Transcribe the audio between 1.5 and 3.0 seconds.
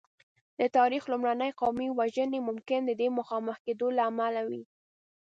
قومي وژنې ممکن د